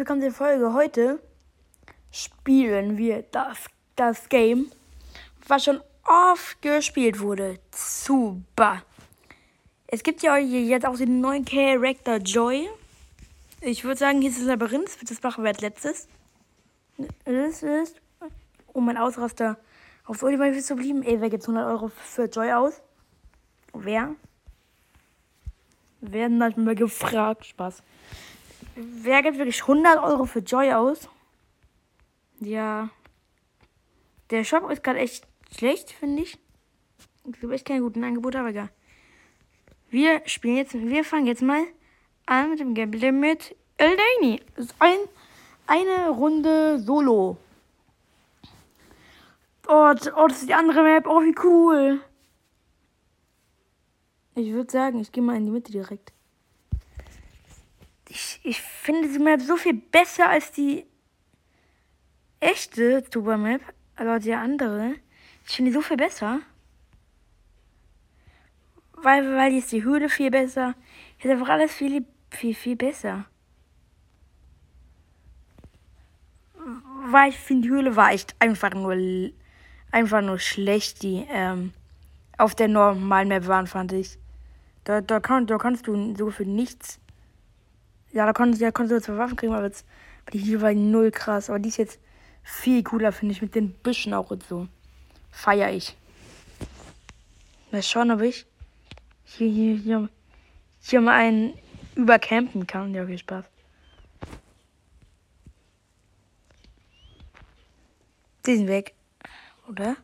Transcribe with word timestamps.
willkommen 0.00 0.22
zur 0.22 0.32
Folge. 0.32 0.72
Heute 0.72 1.20
spielen 2.10 2.96
wir 2.96 3.22
das, 3.32 3.66
das 3.96 4.30
Game, 4.30 4.72
was 5.46 5.64
schon 5.64 5.82
oft 6.04 6.62
gespielt 6.62 7.20
wurde. 7.20 7.58
Super. 7.70 8.82
Es 9.86 10.02
gibt 10.02 10.22
ja 10.22 10.38
jetzt 10.38 10.86
auch 10.86 10.96
den 10.96 11.20
neuen 11.20 11.44
Character 11.44 12.16
Joy. 12.16 12.66
Ich 13.60 13.84
würde 13.84 13.98
sagen, 13.98 14.22
hier 14.22 14.30
ist 14.30 14.38
das 14.38 14.46
Labyrinth. 14.46 14.90
Das 15.06 15.22
machen 15.22 15.44
wir 15.44 15.50
als 15.50 15.60
letztes. 15.60 16.08
Das 17.26 17.62
ist, 17.62 18.00
um 18.72 18.86
mein 18.86 18.96
Ausraster 18.96 19.58
auf 20.06 20.22
Oliver 20.22 20.50
zu 20.60 20.76
blieben. 20.76 21.02
Ey, 21.02 21.20
wer 21.20 21.28
gibt 21.28 21.42
100 21.42 21.66
Euro 21.66 21.88
für 21.88 22.24
Joy 22.24 22.50
aus? 22.52 22.80
Wer? 23.74 24.14
Werden 26.00 26.42
halt 26.42 26.56
mal 26.56 26.74
gefragt. 26.74 27.44
Spaß. 27.44 27.82
Wer 28.82 29.22
gibt 29.22 29.36
wirklich 29.36 29.60
100 29.60 30.02
Euro 30.02 30.24
für 30.24 30.38
Joy 30.38 30.72
aus? 30.72 31.08
Ja. 32.40 32.88
Der 34.30 34.44
Shop 34.44 34.70
ist 34.70 34.82
gerade 34.82 35.00
echt 35.00 35.26
schlecht, 35.54 35.90
finde 35.90 36.22
ich. 36.22 36.38
Ich 37.26 37.42
habe 37.42 37.54
echt 37.54 37.66
keine 37.66 37.82
guten 37.82 38.02
Angebote, 38.02 38.38
aber 38.38 38.48
egal. 38.48 38.70
Wir 39.90 40.22
spielen 40.24 40.56
jetzt, 40.56 40.72
wir 40.72 41.04
fangen 41.04 41.26
jetzt 41.26 41.42
mal 41.42 41.62
an 42.24 42.50
mit 42.50 42.60
dem 42.60 42.74
Gameplay 42.74 43.12
mit 43.12 43.54
Eldaini. 43.76 44.40
Das 44.56 44.66
ist 44.66 44.74
ein, 44.78 44.98
eine 45.66 46.08
Runde 46.08 46.78
Solo. 46.78 47.36
Oh, 49.68 49.94
oh, 50.16 50.26
das 50.26 50.40
ist 50.40 50.48
die 50.48 50.54
andere 50.54 50.82
Map. 50.82 51.06
Oh, 51.06 51.20
wie 51.20 51.34
cool. 51.44 52.00
Ich 54.36 54.52
würde 54.52 54.72
sagen, 54.72 55.00
ich 55.00 55.12
gehe 55.12 55.22
mal 55.22 55.36
in 55.36 55.44
die 55.44 55.52
Mitte 55.52 55.70
direkt. 55.70 56.12
Ich, 58.42 58.60
finde 58.60 59.08
die 59.08 59.18
Map 59.18 59.40
so 59.42 59.56
viel 59.56 59.74
besser 59.74 60.28
als 60.28 60.50
die 60.52 60.86
echte 62.40 63.02
Tuba 63.10 63.36
Map. 63.36 63.60
Also 63.96 64.24
die 64.24 64.34
andere. 64.34 64.94
Ich 65.46 65.56
finde 65.56 65.70
die 65.70 65.74
so 65.74 65.82
viel 65.82 65.96
besser. 65.96 66.40
Weil, 68.94 69.36
weil 69.36 69.54
ist 69.54 69.72
die 69.72 69.84
Höhle 69.84 70.08
viel 70.08 70.30
besser. 70.30 70.74
Hier 71.18 71.30
ist 71.30 71.36
einfach 71.36 71.52
alles 71.52 71.72
viel, 71.72 72.04
viel, 72.30 72.54
viel 72.54 72.76
besser. 72.76 73.26
Weil 77.06 77.30
ich 77.30 77.38
finde, 77.38 77.68
die 77.68 77.74
Höhle 77.74 77.96
war 77.96 78.12
echt 78.12 78.34
einfach 78.38 78.72
nur, 78.72 78.96
einfach 79.90 80.20
nur 80.22 80.38
schlecht, 80.38 81.02
die 81.02 81.26
ähm, 81.30 81.72
auf 82.38 82.54
der 82.54 82.68
normalen 82.68 83.28
Map 83.28 83.46
waren, 83.46 83.66
fand 83.66 83.92
ich. 83.92 84.18
Da, 84.84 85.00
da, 85.00 85.20
kann, 85.20 85.46
da 85.46 85.58
kannst 85.58 85.86
du 85.86 86.14
so 86.16 86.30
für 86.30 86.44
nichts. 86.44 87.00
Ja, 88.12 88.26
da 88.26 88.32
konntest, 88.32 88.62
da 88.62 88.70
konntest 88.70 89.08
du 89.08 89.12
zwei 89.12 89.18
Waffen 89.18 89.36
kriegen, 89.36 89.52
aber 89.52 89.66
jetzt, 89.66 89.86
die 90.32 90.38
hier 90.38 90.60
war 90.60 90.72
null 90.72 91.10
krass. 91.10 91.48
Aber 91.48 91.58
die 91.58 91.68
ist 91.68 91.76
jetzt 91.76 92.00
viel 92.42 92.82
cooler, 92.82 93.12
finde 93.12 93.32
ich, 93.32 93.42
mit 93.42 93.54
den 93.54 93.72
Büschen 93.72 94.14
auch 94.14 94.30
und 94.30 94.42
so. 94.42 94.66
Feier 95.30 95.70
ich. 95.72 95.96
Mal 97.70 97.82
schauen, 97.82 98.10
ob 98.10 98.20
ich 98.20 98.46
hier, 99.24 99.48
hier, 99.48 99.76
hier, 99.76 100.08
hier 100.80 101.00
mal 101.00 101.14
einen 101.14 101.54
übercampen 101.94 102.66
kann. 102.66 102.92
Ja, 102.94 103.06
viel 103.06 103.18
Spaß. 103.18 103.44
Die 108.46 108.56
sind 108.56 108.68
weg. 108.68 108.94
Oder? 109.68 109.96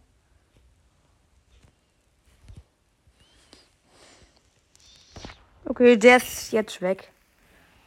Okay, 5.65 5.97
der 5.97 6.19
ist 6.19 6.53
jetzt 6.53 6.81
weg. 6.81 7.11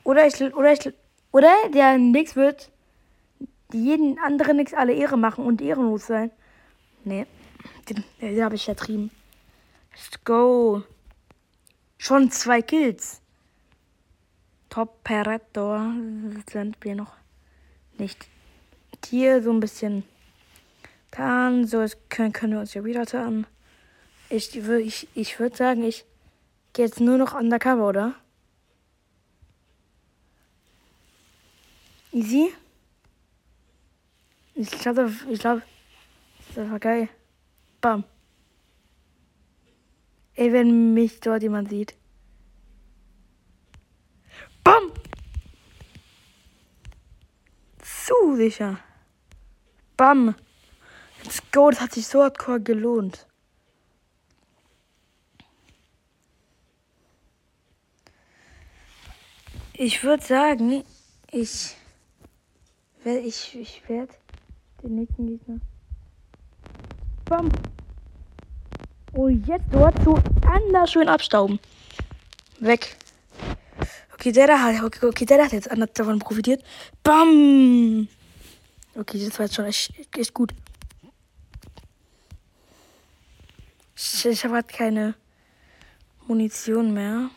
Oder 0.04 0.28
ich, 0.28 0.42
oder 0.42 0.74
ich, 0.74 0.94
oder 1.32 1.54
der 1.74 1.98
Nix 1.98 2.36
wird 2.36 2.72
jeden 3.72 4.18
anderen 4.20 4.58
Nix 4.58 4.74
alle 4.74 4.94
Ehre 4.94 5.18
machen 5.18 5.46
und 5.46 5.62
ehrenlos 5.62 6.08
sein. 6.08 6.32
Nee, 7.04 7.26
den, 7.90 8.04
den 8.22 8.44
habe 8.44 8.56
ich 8.56 8.66
vertrieben. 8.66 9.12
Let's 9.92 10.24
go. 10.24 10.84
Schon 11.98 12.32
zwei 12.32 12.62
Kills. 12.62 13.22
Top 14.70 15.04
Predator 15.04 15.94
sind 16.52 16.78
wir 16.82 16.96
noch 16.96 17.14
nicht. 17.98 18.28
Hier 19.06 19.42
so 19.42 19.52
ein 19.52 19.60
bisschen 19.60 20.04
dann 21.12 21.66
so 21.66 21.86
können, 22.10 22.34
können 22.34 22.54
wir 22.54 22.60
uns 22.60 22.74
ja 22.74 22.84
wieder 22.84 23.06
tarnen. 23.06 23.48
Ich, 24.30 24.56
ich, 24.56 25.08
ich 25.16 25.40
würde 25.40 25.58
sagen, 25.58 25.84
ich 25.84 26.06
gehe 26.74 26.86
jetzt 26.86 27.00
nur 27.00 27.18
noch 27.18 27.34
undercover, 27.34 27.88
oder? 27.88 28.16
Easy. 32.20 32.54
Ich 34.54 34.72
glaube, 34.72 35.10
ich 35.30 35.40
glaube, 35.40 35.62
das 36.54 36.70
war 36.70 36.80
geil. 36.80 37.08
Bam. 37.80 38.04
Ey, 40.36 40.52
wenn 40.52 40.94
mich 40.94 41.22
dort 41.22 41.44
jemand 41.44 41.70
sieht. 41.70 41.96
Bam! 44.66 44.92
Zu 47.82 48.36
sicher. 48.36 48.80
Bam. 49.96 50.36
Let's 51.24 51.42
go, 51.54 51.70
das 51.70 51.80
hat 51.80 51.94
sich 51.94 52.06
so 52.06 52.22
hardcore 52.22 52.60
gelohnt. 52.60 53.28
Ich 59.72 60.04
würde 60.04 60.26
sagen, 60.26 60.84
ich 61.32 61.79
ich, 63.06 63.56
ich 63.56 63.88
werde 63.88 64.14
den 64.84 64.96
nächsten 64.96 65.28
Gegner. 65.28 65.60
Bam. 67.26 67.50
Und 69.14 69.48
jetzt 69.48 69.66
dort 69.72 70.02
so 70.04 70.20
anders 70.46 70.92
schön 70.92 71.10
abstauben. 71.10 71.60
Weg. 72.60 72.98
Okay, 74.14 74.32
der 74.32 74.48
da 74.48 74.60
hat, 74.62 74.84
okay, 74.84 75.06
okay, 75.06 75.26
der 75.26 75.44
hat 75.44 75.54
jetzt 75.54 75.72
anders 75.72 75.92
davon 75.94 76.20
profitiert. 76.20 76.64
Bam. 77.04 78.08
Okay, 78.96 79.26
das 79.26 79.40
war 79.40 79.46
jetzt 79.46 79.56
schon 79.56 79.66
echt, 79.66 79.94
echt 80.18 80.34
gut. 80.34 80.54
Ich, 83.96 84.26
ich 84.26 84.44
habe 84.44 84.56
gerade 84.56 84.68
keine 84.68 85.16
Munition 86.28 86.94
mehr. 86.94 87.30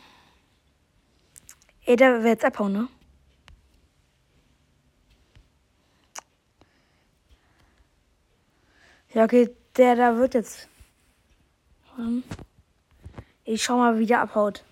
Ey, 1.85 1.97
der 1.97 2.23
wird 2.23 2.27
jetzt 2.27 2.45
abhauen, 2.45 2.73
ne? 2.73 2.89
Ja, 9.15 9.25
okay, 9.25 9.51
der 9.77 9.97
da 9.97 10.17
wird 10.17 10.35
jetzt. 10.35 10.69
Ich 13.45 13.63
schau 13.63 13.77
mal, 13.77 13.99
wie 13.99 14.07
der 14.07 14.21
abhaut. 14.21 14.65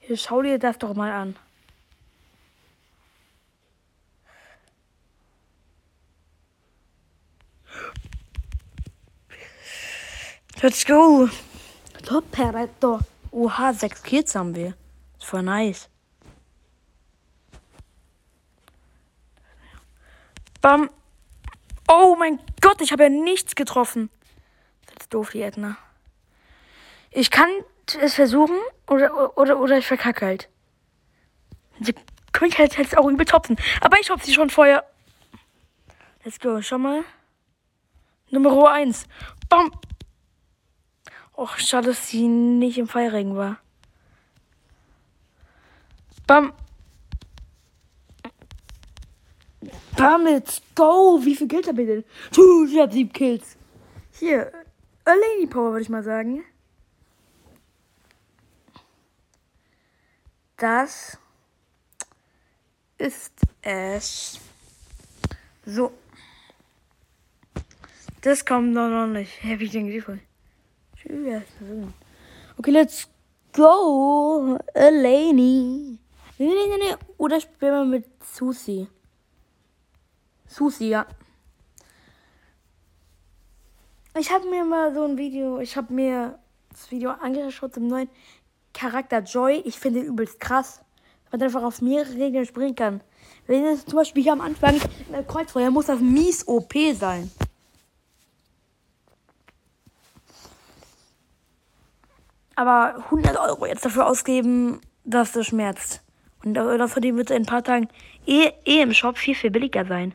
Ich 0.00 0.22
schau 0.22 0.42
dir 0.42 0.58
das 0.58 0.78
doch 0.78 0.94
mal 0.94 1.12
an. 1.12 1.36
Let's 10.62 10.86
go. 10.86 11.28
Top 12.06 12.30
Predator. 12.30 13.00
Oha, 13.30 13.74
sechs 13.74 14.02
Kills 14.02 14.34
haben 14.34 14.54
wir. 14.54 14.74
Das 15.18 15.30
war 15.34 15.42
nice. 15.42 15.90
Bam. 20.62 20.88
Oh 21.86 22.16
mein 22.18 22.38
Gott, 22.38 22.53
ich 22.80 22.92
habe 22.92 23.04
ja 23.04 23.08
nichts 23.08 23.54
getroffen. 23.54 24.10
Das 24.86 25.04
ist 25.04 25.14
doof, 25.14 25.30
die 25.30 25.42
Edna. 25.42 25.76
Ich 27.10 27.30
kann 27.30 27.48
es 28.00 28.14
versuchen 28.14 28.56
oder, 28.86 29.36
oder, 29.38 29.58
oder 29.58 29.78
ich 29.78 29.86
verkacke 29.86 30.26
halt. 30.26 30.48
Sie 31.80 31.94
könnte 32.32 32.58
halt 32.58 32.76
jetzt 32.76 32.96
auch 32.96 33.08
übel 33.08 33.26
topfen. 33.26 33.56
Aber 33.80 33.98
ich 34.00 34.10
hoffe 34.10 34.24
sie 34.24 34.34
schon 34.34 34.50
vorher. 34.50 34.84
Let's 36.24 36.40
go, 36.40 36.60
schau 36.62 36.78
mal. 36.78 37.04
Nummer 38.30 38.72
1. 38.72 39.06
Bam. 39.48 39.72
Och, 41.36 41.58
schade, 41.58 41.88
dass 41.88 42.08
sie 42.08 42.28
nicht 42.28 42.78
im 42.78 42.88
Feierregen 42.88 43.36
war. 43.36 43.58
Bam. 46.26 46.52
Bam, 49.96 50.24
let's 50.24 50.60
go. 50.74 51.18
Wie 51.22 51.34
viel 51.34 51.48
Kills 51.48 51.68
hab 51.68 51.78
ich 51.78 51.86
denn? 51.86 52.04
Puh, 52.32 52.66
ich 52.66 52.78
hab 52.78 52.92
sieben 52.92 53.12
Kills. 53.12 53.56
Hier, 54.18 54.52
a 55.04 55.12
Lady 55.12 55.46
Power, 55.46 55.72
würde 55.72 55.82
ich 55.82 55.88
mal 55.88 56.02
sagen. 56.02 56.44
Das 60.56 61.18
ist 62.98 63.32
es. 63.62 64.38
So. 65.66 65.92
Das 68.22 68.44
kommt 68.44 68.76
doch 68.76 68.88
noch 68.88 69.06
nicht. 69.06 69.42
Happy 69.42 69.68
Thanksgiving. 69.68 70.20
Tschüss. 70.96 71.42
Okay, 72.56 72.70
let's 72.70 73.08
go, 73.52 74.58
Eleni. 74.72 75.98
Nee, 76.38 76.46
nee, 76.46 76.68
nee, 76.68 76.76
nee. 76.78 76.96
Oder 77.18 77.40
spielen 77.40 77.72
wir 77.72 77.84
mit 77.84 78.06
Susi. 78.24 78.88
Susi, 80.54 80.88
ja. 80.88 81.04
Ich 84.16 84.30
habe 84.30 84.48
mir 84.48 84.64
mal 84.64 84.94
so 84.94 85.04
ein 85.04 85.18
Video, 85.18 85.58
ich 85.58 85.76
habe 85.76 85.92
mir 85.92 86.38
das 86.70 86.92
Video 86.92 87.10
angeschaut 87.10 87.74
zum 87.74 87.88
neuen 87.88 88.08
Charakter 88.72 89.18
Joy. 89.18 89.62
Ich 89.64 89.80
finde 89.80 90.00
ihn 90.00 90.06
übelst 90.06 90.38
krass. 90.38 90.80
Man 91.32 91.42
einfach 91.42 91.64
auf 91.64 91.82
mehrere 91.82 92.14
Regeln 92.14 92.46
springen 92.46 92.76
kann. 92.76 93.00
Wenn 93.48 93.64
es 93.64 93.84
zum 93.84 93.96
Beispiel 93.96 94.22
hier 94.22 94.32
am 94.32 94.40
Anfang 94.40 94.76
in 94.76 95.12
der 95.12 95.24
Kreuzfeuer 95.24 95.72
muss 95.72 95.86
das 95.86 95.98
mies 95.98 96.46
OP 96.46 96.72
sein. 96.94 97.32
Aber 102.54 102.94
100 103.06 103.36
Euro 103.36 103.66
jetzt 103.66 103.84
dafür 103.84 104.06
ausgeben, 104.06 104.80
dass 105.02 105.32
das 105.32 105.46
schmerzt. 105.46 106.00
Und 106.44 106.54
das 106.54 106.92
von 106.92 107.02
dem 107.02 107.16
wird 107.16 107.30
in 107.30 107.38
ein 107.38 107.46
paar 107.46 107.64
Tagen 107.64 107.88
eh, 108.24 108.52
eh 108.64 108.82
im 108.82 108.94
Shop 108.94 109.18
viel, 109.18 109.34
viel 109.34 109.50
billiger 109.50 109.84
sein. 109.84 110.14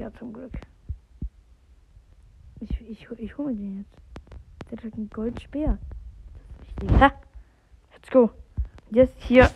Ja, 0.00 0.10
zum 0.14 0.32
Glück. 0.32 0.54
Ich, 2.60 2.70
ich, 2.80 3.06
ich 3.18 3.36
hole 3.36 3.54
den 3.54 3.80
jetzt. 3.80 4.70
Der 4.70 4.78
hat 4.78 4.94
einen 4.94 5.10
Goldspeer. 5.10 5.78
Das 6.58 6.68
ist 6.68 6.80
wichtig. 6.80 7.00
Ha! 7.00 7.12
Let's 7.92 8.10
go. 8.10 8.30
Jetzt 8.90 9.14
hier. 9.18 9.50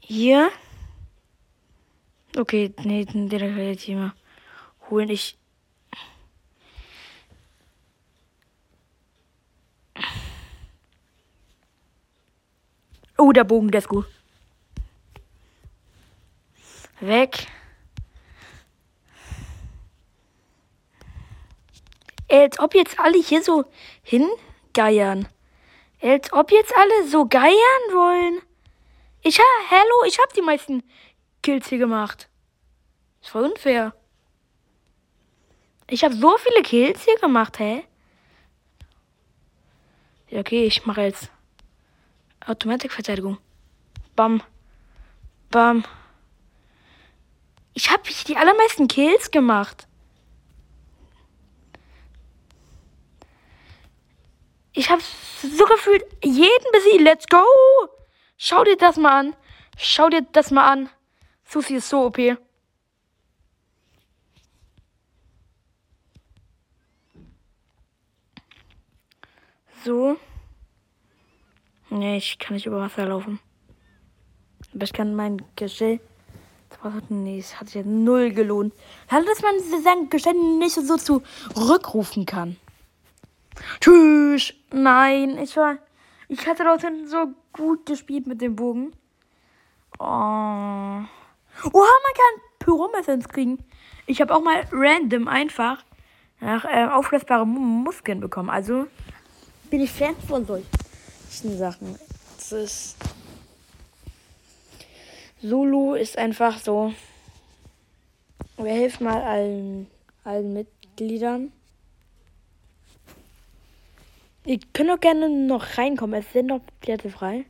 Hier. 0.00 0.50
Okay, 2.36 2.74
nee, 2.82 3.04
den 3.04 3.30
ich 3.30 3.56
jetzt 3.56 3.82
hier 3.82 3.98
mal 3.98 4.12
holen. 4.90 5.08
Ich. 5.08 5.38
Oh, 13.16 13.30
der 13.30 13.44
Bogen, 13.44 13.70
der 13.70 13.78
ist 13.78 13.88
gut. 13.88 14.17
Weg. 17.00 17.46
Als 22.30 22.58
ob 22.58 22.74
jetzt 22.74 22.98
alle 22.98 23.18
hier 23.22 23.42
so 23.42 23.64
hingeiern. 24.02 25.28
Als 26.02 26.32
ob 26.32 26.50
jetzt 26.50 26.76
alle 26.76 27.08
so 27.08 27.26
geiern 27.26 27.84
wollen. 27.92 28.42
Ich 29.22 29.38
ha, 29.38 29.44
hallo, 29.70 30.04
ich 30.06 30.18
hab 30.18 30.32
die 30.34 30.42
meisten 30.42 30.82
Kills 31.42 31.68
hier 31.68 31.78
gemacht. 31.78 32.28
Ist 33.22 33.30
voll 33.30 33.44
unfair. 33.44 33.94
Ich 35.90 36.04
habe 36.04 36.14
so 36.14 36.36
viele 36.38 36.62
Kills 36.62 37.04
hier 37.04 37.18
gemacht, 37.18 37.58
hä? 37.58 37.84
Ja, 40.28 40.40
okay, 40.40 40.66
ich 40.66 40.84
mache 40.84 41.02
jetzt 41.02 41.30
Automatikverteidigung. 42.46 43.38
Bam. 44.14 44.42
Bam. 45.50 45.84
Ich 47.78 47.92
habe 47.92 48.02
die 48.26 48.36
allermeisten 48.36 48.88
Kills 48.88 49.30
gemacht. 49.30 49.86
Ich 54.72 54.90
habe 54.90 55.00
so 55.00 55.64
gefühlt 55.64 56.04
jeden 56.24 56.72
besiegt. 56.72 57.02
Let's 57.02 57.26
go! 57.28 57.44
Schau 58.36 58.64
dir 58.64 58.76
das 58.76 58.96
mal 58.96 59.20
an. 59.20 59.36
Schau 59.76 60.08
dir 60.08 60.22
das 60.32 60.50
mal 60.50 60.68
an. 60.68 60.90
Susi 61.44 61.76
ist 61.76 61.88
so 61.88 62.06
OP. 62.06 62.18
So. 69.84 70.16
Nee, 71.90 72.16
ich 72.16 72.40
kann 72.40 72.54
nicht 72.54 72.66
über 72.66 72.80
Wasser 72.80 73.06
laufen. 73.06 73.38
Aber 74.74 74.82
ich 74.82 74.92
kann 74.92 75.14
mein 75.14 75.40
Gestell. 75.54 76.00
Nee, 77.08 77.38
es 77.38 77.58
hat 77.58 77.68
sich 77.68 77.76
ja 77.76 77.82
null 77.82 78.30
gelohnt. 78.30 78.72
Halt, 79.10 79.26
dass 79.28 79.42
man 79.42 79.54
sein 79.82 80.08
Gestell 80.10 80.34
nicht 80.34 80.74
so 80.74 80.96
zurückrufen 80.96 82.26
kann. 82.26 82.56
Tschüss. 83.80 84.54
Nein, 84.70 85.38
ich 85.38 85.56
war. 85.56 85.78
Ich 86.28 86.46
hatte 86.46 86.64
dort 86.64 86.84
so 87.06 87.28
gut 87.52 87.86
gespielt 87.86 88.26
mit 88.26 88.40
dem 88.40 88.54
Bogen. 88.54 88.92
Oh. 89.98 90.04
Oha, 90.04 91.06
man 91.64 92.14
kann 92.14 92.42
Pyromessens 92.58 93.28
kriegen. 93.28 93.58
Ich 94.06 94.20
habe 94.20 94.34
auch 94.34 94.42
mal 94.42 94.64
random 94.70 95.26
einfach 95.26 95.84
nach 96.40 96.64
äh, 96.64 96.86
auflösbare 96.86 97.46
Muskeln 97.46 98.20
bekommen. 98.20 98.50
Also 98.50 98.86
bin 99.70 99.80
ich 99.80 99.90
Fan 99.90 100.14
von 100.28 100.46
solchen 100.46 101.58
Sachen. 101.58 101.98
Das 102.36 102.52
ist. 102.52 102.96
Solo 105.40 105.94
ist 105.94 106.18
einfach 106.18 106.58
so. 106.58 106.92
Wir 108.56 108.72
helfen 108.72 109.04
mal 109.04 109.22
allen, 109.22 109.86
allen 110.24 110.52
Mitgliedern. 110.52 111.52
Ihr 114.44 114.58
könnt 114.72 114.90
auch 114.90 114.98
gerne 114.98 115.28
noch 115.28 115.78
reinkommen. 115.78 116.18
Es 116.20 116.32
sind 116.32 116.46
noch 116.46 116.60
Plätze 116.80 117.10
frei. 117.10 117.44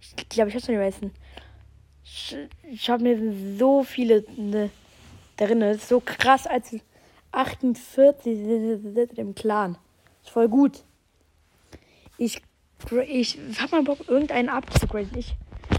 Ich 0.00 0.28
glaube, 0.28 0.50
ich 0.50 0.54
hab's 0.54 0.68
nicht 0.68 0.78
meisten. 0.78 1.12
Ich, 2.04 2.36
ich 2.70 2.90
habe 2.90 3.02
mir 3.02 3.56
so 3.58 3.82
viele 3.82 4.24
ne, 4.36 4.70
drin. 5.36 5.60
Das 5.60 5.78
ist 5.78 5.88
so 5.88 6.00
krass, 6.00 6.46
als 6.46 6.76
48 7.32 8.38
sind 8.38 9.18
im 9.18 9.34
Clan. 9.34 9.76
Ist 10.22 10.30
voll 10.30 10.48
gut. 10.48 10.84
Ich, 12.16 12.42
ich 13.08 13.38
hab 13.60 13.72
mal 13.72 13.82
Bock, 13.82 14.06
irgendeinen 14.06 14.50
abzugraden. 14.50 15.18
Ich 15.18 15.34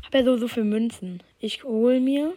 habe 0.06 0.18
ja 0.18 0.26
so, 0.26 0.38
so 0.38 0.48
viele 0.48 0.66
Münzen. 0.66 1.22
Ich 1.46 1.64
hol 1.64 2.00
mir. 2.00 2.36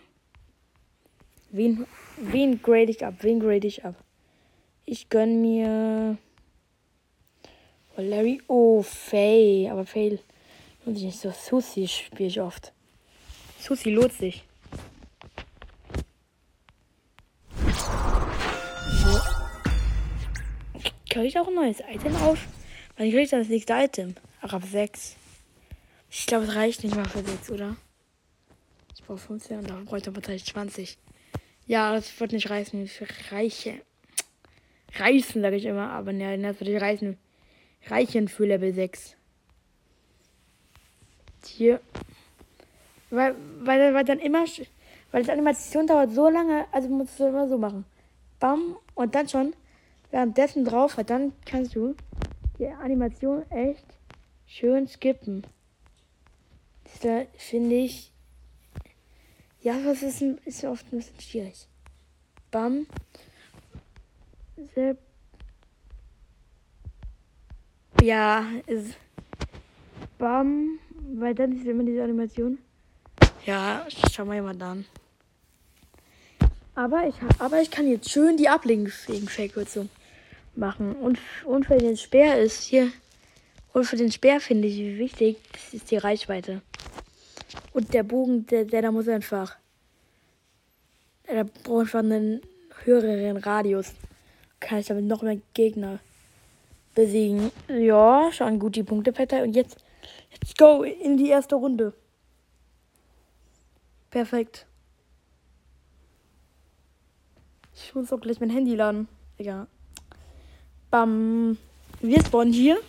Wen, 1.48 1.86
wen 2.18 2.60
grade 2.60 2.90
ich 2.90 3.06
ab? 3.06 3.14
Wen 3.22 3.40
grade 3.40 3.66
ich 3.66 3.82
ab? 3.82 3.94
Ich 4.84 5.08
gönn 5.08 5.40
mir. 5.40 6.18
Oh, 7.96 8.02
Larry. 8.02 8.42
Oh, 8.48 8.82
Faye. 8.82 9.70
Aber 9.70 9.86
Faye 9.86 10.18
lohnt 10.84 10.98
sich 10.98 11.06
nicht 11.06 11.18
so. 11.18 11.30
Susi 11.30 11.88
spiele 11.88 12.28
ich 12.28 12.38
oft. 12.38 12.74
Susi 13.58 13.88
lohnt 13.88 14.12
sich. 14.12 14.44
So. 18.92 19.20
Kriege 21.08 21.28
ich 21.28 21.38
auch 21.38 21.48
ein 21.48 21.54
neues 21.54 21.80
Item 21.80 22.14
auf? 22.16 22.46
Wann 22.98 23.08
kriege 23.08 23.22
ich 23.22 23.30
das 23.30 23.48
nächste 23.48 23.72
Item? 23.72 24.16
Ach, 24.42 24.52
ab 24.52 24.64
6. 24.70 25.16
Ich 26.10 26.26
glaube, 26.26 26.44
es 26.44 26.54
reicht 26.54 26.84
nicht 26.84 26.94
mal 26.94 27.08
für 27.08 27.24
6, 27.24 27.50
oder? 27.52 27.74
Ich 28.98 29.04
brauche 29.04 29.18
15 29.18 29.58
und 29.58 29.70
dafür 29.70 29.84
bräuchte 29.84 30.32
ich 30.32 30.44
20. 30.44 30.98
Ja, 31.66 31.94
das 31.94 32.18
wird 32.18 32.32
nicht 32.32 32.50
reißen. 32.50 32.88
Für 32.88 33.06
Reiche. 33.30 33.80
Reißen, 34.96 35.40
sage 35.40 35.54
ich 35.54 35.66
immer. 35.66 35.90
Aber 35.90 36.12
ne, 36.12 36.36
das 36.36 36.58
wird 36.58 36.70
nicht 36.70 36.82
reißen 36.82 37.16
reichen 37.86 38.26
für 38.26 38.44
Level 38.44 38.74
6. 38.74 39.14
Hier. 41.46 41.80
Weil, 43.10 43.36
weil, 43.60 43.94
weil 43.94 44.04
dann 44.04 44.18
immer. 44.18 44.44
Weil 45.12 45.22
die 45.22 45.30
Animation 45.30 45.86
dauert 45.86 46.10
so 46.10 46.28
lange, 46.28 46.66
also 46.72 46.88
musst 46.88 47.20
du 47.20 47.28
immer 47.28 47.48
so 47.48 47.56
machen. 47.56 47.84
Bam. 48.40 48.76
Und 48.96 49.14
dann 49.14 49.28
schon 49.28 49.54
währenddessen 50.10 50.64
drauf, 50.64 50.96
weil 50.96 51.04
dann 51.04 51.32
kannst 51.46 51.76
du 51.76 51.94
die 52.58 52.66
Animation 52.66 53.48
echt 53.52 53.86
schön 54.44 54.88
skippen. 54.88 55.46
Das 57.00 57.26
finde 57.36 57.76
ich. 57.76 58.12
Ja, 59.60 59.74
was 59.84 60.02
ist, 60.02 60.22
ist 60.44 60.64
oft 60.64 60.86
ein 60.92 60.98
bisschen 60.98 61.20
schwierig. 61.20 61.66
Bam. 62.50 62.86
Sehr 64.74 64.96
ja, 68.02 68.46
ist. 68.66 68.96
Bam. 70.18 70.78
Weil 71.14 71.34
dann 71.34 71.52
ist 71.52 71.66
immer 71.66 71.84
diese 71.84 72.04
Animation. 72.04 72.58
Ja, 73.46 73.86
schau 74.12 74.24
mal 74.26 74.34
jemand 74.34 74.62
an. 74.62 74.84
Aber 76.74 77.08
ich, 77.08 77.14
aber 77.38 77.60
ich 77.60 77.70
kann 77.70 77.88
jetzt 77.88 78.10
schön 78.10 78.36
die 78.36 78.48
Ablenkungsverkürzung 78.48 79.88
machen. 80.54 80.94
Und, 80.94 81.18
und 81.44 81.66
für 81.66 81.78
den 81.78 81.96
Speer 81.96 82.38
ist 82.38 82.62
hier. 82.62 82.92
Und 83.72 83.84
für 83.84 83.96
den 83.96 84.12
Speer 84.12 84.40
finde 84.40 84.68
ich 84.68 84.98
wichtig, 84.98 85.38
das 85.52 85.74
ist 85.74 85.90
die 85.90 85.96
Reichweite. 85.96 86.62
Und 87.78 87.94
der 87.94 88.02
Bogen, 88.02 88.44
der, 88.46 88.64
der 88.64 88.82
da 88.82 88.90
muss 88.90 89.06
einfach. 89.06 89.56
Der 91.28 91.44
braucht 91.44 91.82
einfach 91.82 92.00
einen 92.00 92.40
höheren 92.82 93.36
Radius. 93.36 93.94
Kann 94.58 94.80
ich 94.80 94.86
damit 94.86 95.04
noch 95.04 95.22
mehr 95.22 95.38
Gegner 95.54 96.00
besiegen. 96.96 97.52
Ja, 97.68 98.32
schon 98.32 98.58
gut 98.58 98.74
die 98.74 98.82
Punkteverteilung. 98.82 99.50
Und 99.50 99.54
jetzt, 99.54 99.76
let's 100.32 100.56
go 100.56 100.82
in 100.82 101.18
die 101.18 101.28
erste 101.28 101.54
Runde. 101.54 101.92
Perfekt. 104.10 104.66
Ich 107.76 107.94
muss 107.94 108.12
auch 108.12 108.20
gleich 108.20 108.40
mein 108.40 108.50
Handy 108.50 108.74
laden. 108.74 109.06
Egal. 109.36 109.68
Bam. 110.90 111.56
Wir 112.00 112.24
spawnen 112.24 112.52
hier. 112.52 112.80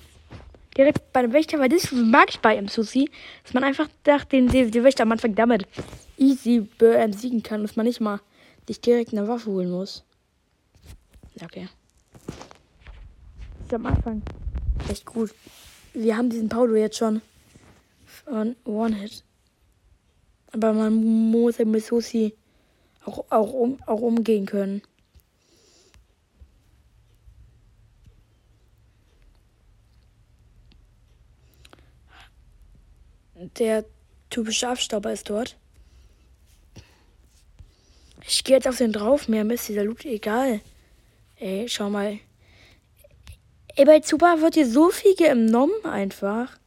Direkt 0.78 1.12
bei 1.14 1.22
dem 1.22 1.34
Wächter, 1.34 1.60
weil 1.60 1.70
das 1.70 1.92
mag 1.92 2.30
ich 2.30 2.40
bei 2.40 2.58
ihm 2.58 2.68
Susi, 2.68 3.10
dass 3.44 3.54
man 3.54 3.64
einfach 3.64 3.88
dachte, 4.04 4.42
den, 4.42 4.48
den 4.48 4.84
Wächter 4.84 5.04
am 5.04 5.12
Anfang 5.12 5.36
damit 5.36 5.68
easy 6.18 6.68
besiegen 6.78 7.44
kann, 7.44 7.62
dass 7.62 7.76
man 7.76 7.86
nicht 7.86 8.02
mal 8.02 8.20
sich 8.68 8.82
direkt 8.82 9.14
eine 9.14 9.28
Waffe 9.28 9.50
holen 9.50 9.72
muss. 9.72 10.04
Okay. 11.42 11.70
Das 13.58 13.66
ist 13.68 13.74
am 13.74 13.86
Anfang 13.86 14.22
echt 14.90 15.06
gut. 15.06 15.34
Wir 15.94 16.18
haben 16.18 16.30
diesen 16.30 16.50
Paulo 16.50 16.76
jetzt 16.76 16.98
schon 16.98 17.22
von 18.06 18.56
One-Hit. 18.66 19.24
Aber 20.52 20.74
man 20.74 21.32
muss 21.32 21.60
mit 21.60 21.86
Susi 21.86 22.34
auch, 23.06 23.26
auch, 23.30 23.54
um, 23.54 23.80
auch 23.86 24.02
umgehen 24.02 24.46
können. 24.46 24.82
Der 33.42 33.86
typische 34.30 34.68
Abstauber 34.68 35.14
ist 35.14 35.30
dort. 35.30 35.56
Ich 38.28 38.44
gehe 38.44 38.58
jetzt 38.58 38.68
auf 38.68 38.78
den 38.78 38.92
drauf. 38.92 39.30
Mehr 39.30 39.46
Mist, 39.46 39.70
dieser 39.70 39.86
Loot, 39.86 40.04
egal. 40.04 40.60
Ey, 41.38 41.70
schau 41.70 41.90
mal. 41.90 42.20
Ey, 43.78 43.86
bei 43.86 44.02
Zuba 44.02 44.42
wird 44.42 44.56
hier 44.56 44.70
so 44.70 44.90
viel 44.90 45.16
genommen 45.16 45.86
einfach. 45.86 46.58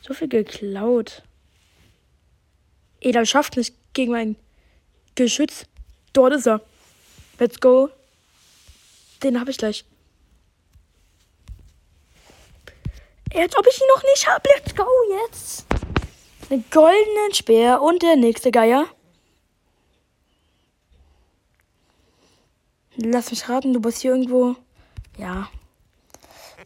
So 0.00 0.14
viel 0.14 0.28
geklaut. 0.28 1.22
Ey, 3.00 3.12
das 3.12 3.28
schafft 3.28 3.58
nicht 3.58 3.74
gegen 3.92 4.12
mein 4.12 4.36
Geschütz. 5.16 5.66
Dort 6.14 6.32
ist 6.32 6.46
er. 6.46 6.62
Let's 7.38 7.60
go. 7.60 7.90
Den 9.22 9.38
habe 9.38 9.50
ich 9.50 9.58
gleich. 9.58 9.84
Als 13.34 13.56
ob 13.58 13.66
ich 13.66 13.78
ihn 13.78 13.88
noch 13.94 14.02
nicht 14.02 14.26
habe. 14.26 14.48
Let's 14.54 14.74
go 14.74 14.86
jetzt. 15.26 15.66
Einen 16.50 16.64
goldenen 16.70 17.32
Speer 17.32 17.80
und 17.80 18.02
der 18.02 18.16
nächste 18.16 18.50
Geier. 18.50 18.86
Lass 22.96 23.30
mich 23.30 23.48
raten, 23.48 23.72
du 23.72 23.80
bist 23.80 24.02
hier 24.02 24.12
irgendwo. 24.12 24.54
Ja. 25.18 25.48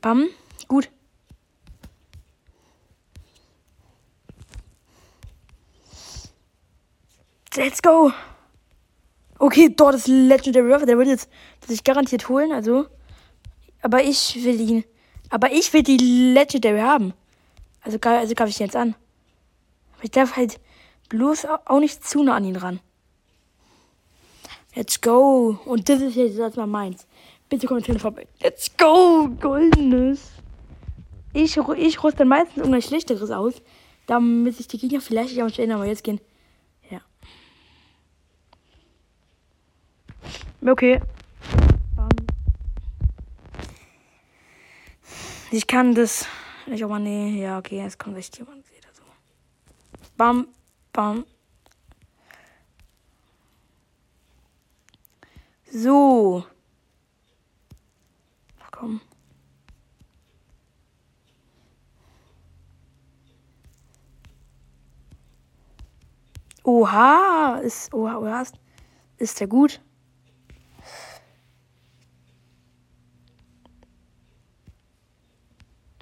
Bam. 0.00 0.28
Gut. 0.66 0.90
Let's 7.54 7.82
go. 7.82 8.12
Okay, 9.38 9.73
dort 9.75 9.94
ist 9.94 10.06
Legendary 10.06 10.73
River. 10.73 10.87
Der 10.87 10.99
wird 10.99 11.08
jetzt 11.08 11.28
sich 11.66 11.82
garantiert 11.82 12.28
holen, 12.28 12.52
also. 12.52 12.87
Aber 13.82 14.02
ich 14.02 14.44
will 14.44 14.61
ihn. 14.61 14.85
Aber 15.30 15.50
ich 15.50 15.73
will 15.73 15.82
die 15.82 15.97
Legendary 15.97 16.80
haben. 16.80 17.14
Also, 17.80 17.99
also 18.00 18.35
kaufe 18.35 18.50
ich 18.50 18.58
jetzt 18.58 18.76
an. 18.76 18.94
Aber 19.98 20.04
ich 20.04 20.12
darf 20.12 20.36
halt 20.36 20.60
bloß 21.08 21.46
auch 21.66 21.80
nicht 21.80 22.06
zu 22.06 22.22
nah 22.22 22.36
an 22.36 22.44
ihn 22.44 22.54
ran. 22.54 22.78
Let's 24.76 25.00
go. 25.00 25.58
Und 25.64 25.88
das 25.88 26.00
ist 26.00 26.14
jetzt 26.14 26.38
erstmal 26.38 26.68
meins. 26.68 27.08
Bitte 27.48 27.66
kommentieren 27.66 27.98
vorbei. 27.98 28.28
Let's 28.40 28.76
go. 28.76 29.28
Goldenes. 29.40 30.30
Ich, 31.32 31.56
ich 31.56 32.04
rüste 32.04 32.18
dann 32.18 32.28
meistens 32.28 32.58
irgendwas 32.58 32.84
Schlechteres 32.84 33.32
aus, 33.32 33.54
damit 34.06 34.56
sich 34.56 34.68
die 34.68 34.78
Gegner 34.78 35.00
vielleicht 35.00 35.34
nicht 35.34 35.60
am 35.60 35.70
aber 35.72 35.86
jetzt 35.86 36.04
gehen. 36.04 36.20
Ja. 36.90 37.00
Okay. 40.64 41.00
Um. 41.96 42.08
Ich 45.50 45.66
kann 45.66 45.96
das. 45.96 46.26
Ich 46.66 46.84
auch 46.84 46.88
mal, 46.88 47.00
nee, 47.00 47.42
ja, 47.42 47.58
okay, 47.58 47.82
jetzt 47.82 47.98
kommt 47.98 48.16
echt 48.16 48.38
jemand. 48.38 48.67
Bam, 50.18 50.48
bam. 50.92 51.25
So. 55.70 56.44
Ach 58.60 58.70
komm. 58.72 59.00
Oha, 66.64 67.60
ist, 67.62 67.94
oha, 67.94 68.18
oha, 68.18 68.42
ist, 68.42 68.56
ist 69.18 69.38
der 69.38 69.46
gut? 69.46 69.80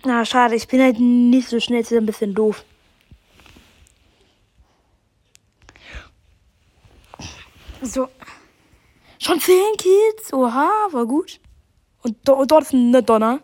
Na, 0.04 0.24
schade, 0.24 0.54
ich 0.54 0.66
bin 0.68 0.80
halt 0.80 0.98
nicht 1.00 1.48
so 1.48 1.60
schnell, 1.60 1.82
ist 1.82 1.92
ein 1.92 2.06
bisschen 2.06 2.34
doof. 2.34 2.64
So. 7.82 8.08
Schon 9.18 9.40
10 9.40 9.76
Kills? 9.76 10.32
Oha, 10.32 10.88
war 10.90 11.06
gut. 11.06 11.40
Und, 12.02 12.16
do 12.26 12.44
dort 12.44 12.64
ist 12.64 12.74
eine 12.74 13.02
Donner. 13.02 13.40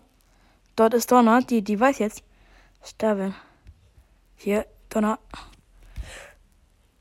Dort 0.76 0.94
ist 0.94 1.10
Donner, 1.10 1.42
die, 1.42 1.62
die 1.62 1.78
weiß 1.78 1.98
jetzt. 1.98 2.22
Sterbe. 2.84 3.34
Hier, 4.36 4.66
Donner. 4.88 5.18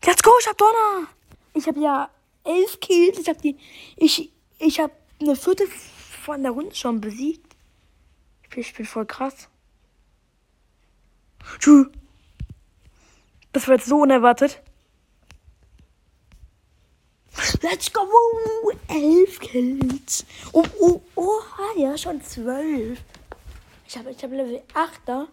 Let's 0.06 0.24
go, 0.24 0.32
ich 0.40 0.48
hab 0.48 0.58
Donner. 0.58 1.08
Ich 1.54 1.68
hab 1.68 1.78
ja 1.78 2.10
11 2.44 2.80
Kills. 2.80 3.20
Ich 3.20 3.30
hab 3.30 3.42
die. 3.42 3.58
Ich, 3.98 4.32
ich 4.60 4.80
hab 4.80 4.92
eine 5.20 5.36
Viertel 5.36 5.68
von 5.68 6.42
der 6.44 6.52
Runde 6.52 6.76
schon 6.76 7.02
besiegt. 7.02 7.56
Ich 8.56 8.74
bin 8.74 8.86
voll 8.86 9.06
krass. 9.06 9.48
Tschüss. 11.60 11.88
Das 13.54 13.68
war 13.68 13.76
jetzt 13.76 13.88
so 13.88 13.98
unerwartet. 14.02 14.62
Let's 17.62 17.92
go! 17.92 18.02
Elf 18.88 19.40
Kills. 19.40 20.26
Oh, 20.54 20.64
oh, 20.80 21.02
oh, 21.16 21.42
ja, 21.76 21.98
schon 21.98 22.22
zwölf. 22.22 23.00
Ich 23.88 23.98
habe 23.98 24.12
ich 24.12 24.24
hab 24.24 24.32
Level 24.32 24.62
8er. 24.74 25.28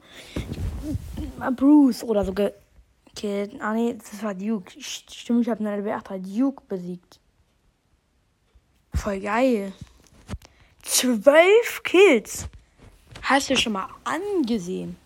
Bruce 1.52 2.02
oder 2.02 2.24
so 2.24 2.32
gekillt. 2.32 3.60
Ah, 3.60 3.74
nee, 3.74 3.94
das 3.94 4.22
war 4.22 4.34
Duke. 4.34 4.72
Stimmt, 4.80 5.42
ich 5.42 5.48
habe 5.48 5.60
eine 5.60 5.76
Level 5.76 5.92
8er 5.92 6.18
Duke 6.18 6.62
besiegt. 6.68 7.20
Voll 8.94 9.20
geil. 9.20 9.72
Zwölf 10.82 11.82
Kills. 11.84 12.48
Hast 13.22 13.50
du 13.50 13.56
schon 13.56 13.74
mal 13.74 13.88
angesehen? 14.04 14.96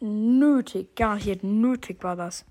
Nötig, 0.00 0.94
garantiert 0.94 1.42
nötig 1.42 2.02
war 2.04 2.14
das. 2.14 2.44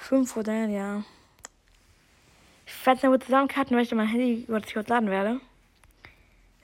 5 0.00 0.36
Uhr 0.36 0.42
dann, 0.42 0.70
ja. 0.70 1.04
Ich 2.66 2.86
werde 2.86 2.98
es 2.98 3.04
aber 3.04 3.20
zusammenkarten, 3.20 3.76
weil 3.76 3.84
ich 3.84 3.94
mein 3.94 4.08
Handy 4.08 4.44
über 4.48 4.60
das 4.60 4.88
laden 4.88 5.10
werde. 5.10 5.40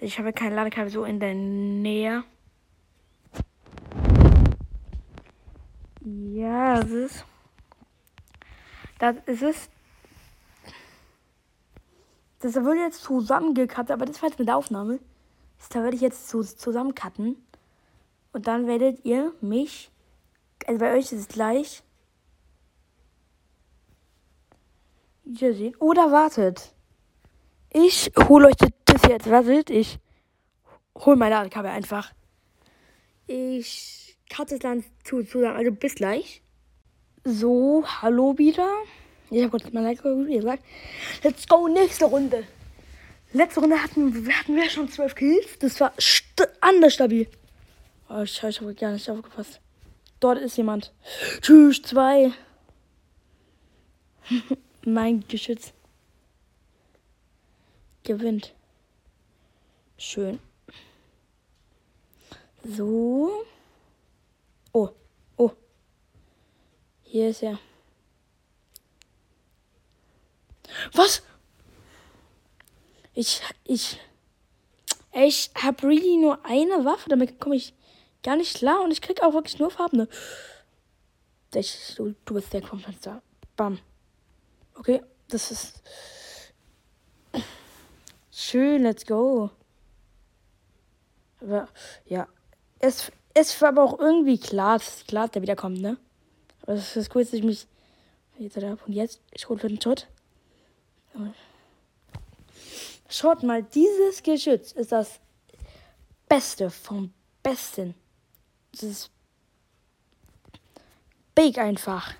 Ich 0.00 0.18
habe 0.18 0.32
kein 0.32 0.54
Ladekabel 0.54 0.90
so 0.90 1.04
in 1.04 1.20
der 1.20 1.34
Nähe. 1.34 2.24
Ja, 6.02 6.80
das 6.80 6.90
ist. 6.90 7.24
Das 8.98 9.16
ist 9.26 9.42
es. 9.42 9.68
Das 12.40 12.54
wird 12.54 12.76
jetzt 12.78 13.02
zusammengekattet, 13.02 13.90
aber 13.90 14.06
das 14.06 14.22
war 14.22 14.30
jetzt 14.30 14.38
mit 14.38 14.48
der 14.48 14.56
Aufnahme. 14.56 14.98
Das 15.58 15.74
werde 15.74 15.94
ich 15.94 16.02
jetzt 16.02 16.28
zu, 16.28 16.42
zusammencutten. 16.42 17.36
Und 18.32 18.46
dann 18.46 18.66
werdet 18.66 19.04
ihr 19.04 19.32
mich. 19.40 19.90
Also 20.66 20.80
bei 20.80 20.94
euch 20.94 21.12
ist 21.12 21.20
es 21.20 21.28
gleich. 21.28 21.82
Wiedersehen. 25.40 25.74
Oder 25.76 26.12
wartet. 26.12 26.72
Ich 27.72 28.10
hole 28.28 28.48
euch 28.48 28.54
das 28.84 29.02
jetzt. 29.08 29.30
Wartet, 29.30 29.70
ich 29.70 29.98
hole 30.96 31.16
mein 31.16 31.30
Ladekabel 31.30 31.70
einfach. 31.70 32.12
Ich 33.26 34.16
cutte 34.34 34.54
es 34.54 34.60
dann 34.60 34.84
zu, 35.04 35.22
zusammen. 35.24 35.56
Also 35.56 35.72
bis 35.72 35.94
gleich. 35.94 36.42
So, 37.24 37.84
hallo 38.02 38.38
wieder. 38.38 38.68
Ich 39.30 39.40
habe 39.40 39.50
kurz 39.50 39.64
mein 39.72 39.84
Ladekabel 39.84 40.26
gesagt. 40.26 40.62
Let's 41.22 41.46
go, 41.46 41.68
nächste 41.68 42.06
Runde. 42.06 42.44
Letzte 43.32 43.60
Runde 43.60 43.82
hatten, 43.82 44.28
hatten 44.32 44.56
wir 44.56 44.70
schon 44.70 44.88
12 44.88 45.14
Kills. 45.14 45.58
Das 45.58 45.80
war 45.80 45.92
st 46.00 46.48
anders 46.60 46.94
stabil. 46.94 47.28
Oh, 48.08 48.24
scheiße, 48.24 48.48
ich 48.48 48.60
habe 48.60 48.74
gar 48.74 48.92
nicht 48.92 49.10
aufgepasst. 49.10 49.60
Dort 50.20 50.38
ist 50.38 50.56
jemand. 50.56 50.94
Tschüss, 51.42 51.82
zwei. 51.82 52.32
mein 54.86 55.26
Geschütz 55.28 55.72
gewinnt. 58.04 58.54
Schön. 59.98 60.38
So. 62.62 63.44
Oh, 64.72 64.88
oh. 65.36 65.50
Hier 67.02 67.30
ist 67.30 67.42
er. 67.42 67.58
Was? 70.92 71.22
Ich, 73.14 73.42
ich. 73.64 74.00
Ich 75.12 75.50
habe 75.54 75.88
really 75.88 76.18
nur 76.18 76.44
eine 76.44 76.84
Waffe, 76.84 77.08
damit 77.08 77.40
komme 77.40 77.56
ich 77.56 77.72
gar 78.22 78.36
nicht 78.36 78.56
klar 78.56 78.82
und 78.82 78.90
ich 78.90 79.00
krieg 79.00 79.22
auch 79.22 79.32
wirklich 79.32 79.58
nur 79.58 79.70
Farben. 79.70 80.08
Ich, 81.54 81.94
du, 81.96 82.14
du 82.26 82.34
bist 82.34 82.52
der 82.52 82.62
vom 82.62 82.80
Fenster. 82.80 83.22
Bam. 83.56 83.78
Okay, 84.78 85.02
das 85.28 85.50
ist 85.50 85.82
schön, 88.30 88.82
let's 88.82 89.06
go. 89.06 89.50
Aber 91.40 91.68
ja, 92.06 92.28
es, 92.78 93.10
es 93.34 93.60
war 93.60 93.70
aber 93.70 93.82
auch 93.82 93.98
irgendwie 93.98 94.38
klar, 94.38 94.76
es 94.76 94.88
ist 94.88 95.08
klar, 95.08 95.24
dass 95.24 95.32
der 95.32 95.42
wiederkommt, 95.42 95.80
ne? 95.80 95.96
Aber 96.62 96.74
es 96.74 96.96
ist 96.96 97.14
cool, 97.14 97.24
dass 97.24 97.32
ich 97.32 97.42
mich 97.42 97.66
jetzt 98.38 98.58
ab 98.58 98.80
und 98.86 98.92
jetzt, 98.92 99.20
ich 99.32 99.48
hole 99.48 99.58
für 99.58 99.68
den 99.68 99.80
Shot. 99.80 100.06
Schaut 103.08 103.42
mal, 103.42 103.62
dieses 103.62 104.22
Geschütz 104.22 104.72
ist 104.72 104.92
das 104.92 105.20
Beste 106.28 106.70
vom 106.70 107.12
Besten. 107.42 107.94
Das 108.72 108.82
ist 108.82 109.10
big 111.34 111.58
einfach. 111.58 112.14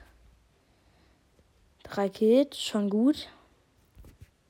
Drei 1.89 2.09
Kills, 2.09 2.61
schon 2.61 2.91
gut. 2.91 3.29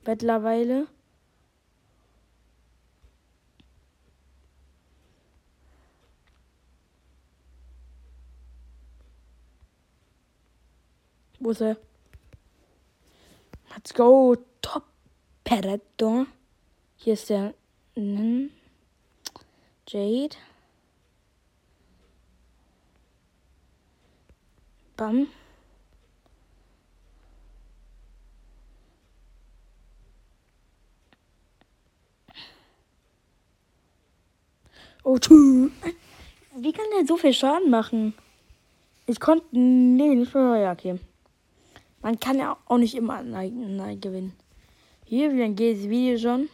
Mittlerweile. 0.07 0.89
Wo 11.39 11.51
ist 11.51 11.61
er? 11.61 11.77
Let's 13.75 13.93
go. 13.93 14.37
Top 14.63 14.85
Peretto. 15.45 16.27
Hier 16.97 17.13
ist 17.13 17.29
der 17.29 17.53
hm, 17.95 18.51
Jade. 19.87 20.37
Bam. 24.97 25.29
Oh, 35.09 35.19
tschü. 35.19 35.71
Wie 36.57 36.73
kann 36.73 36.85
der 36.93 37.07
so 37.07 37.17
viel 37.17 37.33
Schaden 37.33 37.71
machen? 37.71 38.13
Ich 39.07 39.21
konnte. 39.21 39.47
Nee, 39.53 40.17
nicht 40.17 40.35
mehr. 40.35 40.57
Ja, 40.57 40.73
okay. 40.73 40.99
Man 42.03 42.19
kann 42.19 42.41
ja 42.41 42.57
auch 42.67 42.79
nicht 42.79 42.97
immer 42.97 43.23
nein, 43.23 43.77
nein, 43.77 44.01
gewinnen. 44.01 44.33
Hier, 45.05 45.33
wie 45.33 45.41
lange 45.43 45.55
geht 45.55 45.79
das 45.79 45.89
Video 45.89 46.19
schon? 46.19 46.49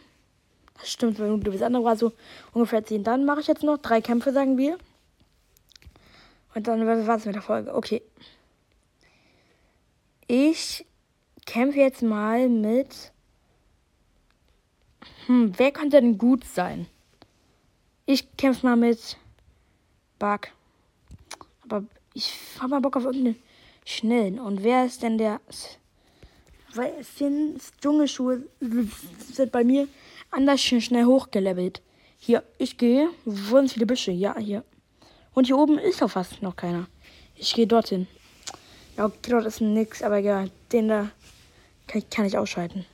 Das 0.75 0.91
stimmt, 0.91 1.17
weil 1.17 1.39
du 1.39 1.51
bist 1.51 1.63
andere 1.63 1.83
war 1.83 1.95
so 1.95 2.11
ungefähr 2.53 2.85
10. 2.85 3.03
Dann 3.03 3.25
mache 3.25 3.39
ich 3.41 3.47
jetzt 3.47 3.63
noch 3.63 3.79
drei 3.79 4.01
Kämpfe, 4.01 4.31
sagen 4.31 4.55
wir. 4.59 4.77
Und 6.53 6.67
dann 6.67 6.85
war 6.85 7.17
es 7.17 7.25
mit 7.25 7.33
der 7.33 7.41
Folge. 7.41 7.73
Okay. 7.73 8.03
Ich 10.27 10.85
kämpfe 11.47 11.79
jetzt 11.79 12.03
mal 12.03 12.47
mit. 12.49 13.11
Hm, 15.25 15.53
wer 15.57 15.71
könnte 15.71 15.99
denn 15.99 16.19
gut 16.19 16.43
sein? 16.43 16.85
Ich 18.05 18.35
kämpfe 18.35 18.65
mal 18.65 18.75
mit 18.75 19.17
Bug. 20.19 20.49
Aber 21.63 21.83
ich 22.13 22.33
habe 22.59 22.69
mal 22.69 22.81
Bock 22.81 22.97
auf 22.97 23.05
irgendeinen 23.05 23.41
schnellen. 23.85 24.39
Und 24.39 24.63
wer 24.63 24.85
ist 24.85 25.01
denn 25.03 25.17
der? 25.17 25.39
Weil 26.73 27.03
Finns 27.03 27.71
Dschungelschuhe 27.81 28.43
sind 29.31 29.51
bei 29.51 29.63
mir 29.63 29.87
anders 30.31 30.61
schnell 30.61 31.05
hochgelevelt. 31.05 31.81
Hier, 32.17 32.43
ich 32.57 32.77
gehe. 32.77 33.09
Wo 33.25 33.57
sind 33.57 33.71
viele 33.71 33.85
Büsche? 33.85 34.11
Ja, 34.11 34.37
hier. 34.37 34.63
Und 35.33 35.47
hier 35.47 35.57
oben 35.57 35.77
ist 35.77 36.03
auch 36.03 36.11
fast 36.11 36.41
noch 36.41 36.55
keiner. 36.55 36.87
Ich 37.35 37.53
gehe 37.53 37.67
dorthin. 37.67 38.07
Ja, 38.97 39.05
okay, 39.05 39.29
dort 39.29 39.45
ist 39.45 39.61
nix, 39.61 40.01
aber 40.03 40.17
egal. 40.17 40.51
Den 40.71 40.87
da 40.87 41.09
kann 41.87 41.99
ich, 41.99 42.09
kann 42.09 42.25
ich 42.25 42.37
ausschalten. 42.37 42.85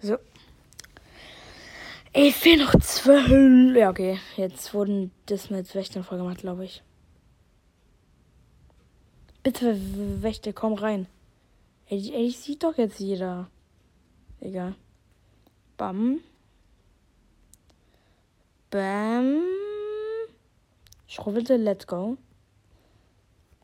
So. 0.00 0.18
Ey, 2.14 2.30
fehlen 2.30 2.66
noch 2.66 2.78
zwölf. 2.80 3.74
Ja, 3.74 3.88
okay. 3.88 4.18
Jetzt 4.36 4.74
wurden 4.74 5.12
das 5.26 5.48
mit 5.48 5.74
Wächtern 5.74 6.04
voll 6.04 6.18
gemacht, 6.18 6.38
glaube 6.38 6.64
ich. 6.66 6.82
Bitte, 9.42 9.76
Wächter, 10.22 10.52
komm 10.52 10.74
rein. 10.74 11.06
Ey, 11.86 12.12
ey, 12.14 12.30
sieht 12.30 12.62
doch 12.64 12.76
jetzt 12.76 13.00
jeder. 13.00 13.48
Egal. 14.40 14.74
Bam. 15.78 16.20
Bam. 18.70 19.42
Schrubbelte, 21.06 21.56
let's 21.56 21.86
go. 21.86 22.18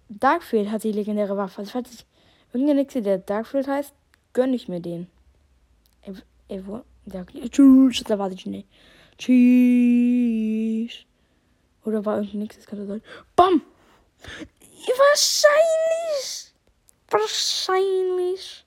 Darkfield 0.09 0.71
hat 0.71 0.85
die 0.85 0.93
legendäre 0.93 1.37
Waffe. 1.37 1.61
Also 1.61 1.73
falls 1.73 1.93
ich 1.93 2.07
irgendein 2.53 2.77
Nixie, 2.77 3.03
der 3.03 3.19
Darkfield 3.19 3.69
heißt, 3.69 3.95
gönne 4.33 4.57
ich 4.57 4.69
mir 4.69 4.81
den. 4.81 5.07
Ey, 6.03 6.15
ey 6.49 6.67
wo? 6.67 6.83
Ja, 7.13 7.25
tschüss, 7.49 8.03
da 8.05 8.19
warte 8.19 8.35
ich 8.35 8.47
nicht. 8.47 8.69
Tschüss. 9.19 11.05
Oder 11.85 12.05
war 12.05 12.17
irgendein 12.17 12.41
Nix, 12.41 12.57
das 12.57 12.67
kann 12.67 12.87
sein. 12.87 13.03
Bam! 13.35 13.63
Wahrscheinlich. 14.97 16.53
Wahrscheinlich. 17.11 18.67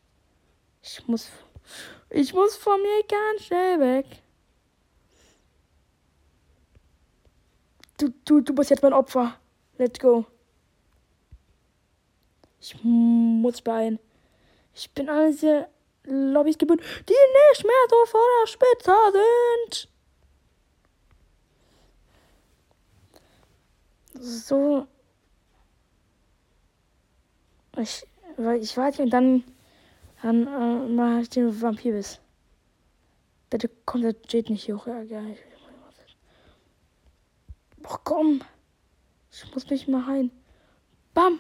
Ich 0.81 1.07
muss. 1.07 1.29
Ich 2.09 2.33
muss 2.33 2.55
von 2.57 2.81
mir 2.81 3.03
ganz 3.07 3.45
schnell 3.45 3.79
weg. 3.79 4.05
Du, 7.97 8.09
du, 8.25 8.41
du 8.41 8.53
bist 8.53 8.69
jetzt 8.69 8.83
mein 8.83 8.93
Opfer. 8.93 9.39
Let's 9.77 9.99
go. 9.99 10.25
Ich 12.59 12.75
muss 12.83 13.61
beeilen. 13.61 13.99
Ich 14.73 14.91
bin 14.91 15.07
diese 15.29 15.67
Lobbys 16.03 16.57
gebunden, 16.57 16.83
die 17.07 17.13
nicht 17.49 17.63
mehr 17.63 17.85
so 17.89 18.05
vor 18.05 18.21
der 18.41 18.47
Spitze 18.47 18.91
sind. 19.13 19.89
So. 24.13 24.87
Ich, 27.77 28.05
ich 28.59 28.77
warte 28.77 29.03
und 29.03 29.09
dann, 29.09 29.43
dann 30.21 30.47
äh, 30.47 30.87
mache 30.87 31.21
ich 31.21 31.29
den 31.29 31.61
Vampir 31.61 31.93
bis. 31.93 32.19
Bitte 33.49 33.69
kommt 33.85 34.03
der 34.03 34.15
Jade 34.27 34.51
nicht 34.51 34.65
hier 34.65 34.77
hoch. 34.77 34.87
Ja, 34.87 35.01
ja, 35.01 35.21
Boah, 37.77 37.99
komm. 38.03 38.41
Ich 39.31 39.53
muss 39.53 39.69
mich 39.69 39.87
mal 39.87 40.03
rein. 40.03 40.31
Bam. 41.13 41.39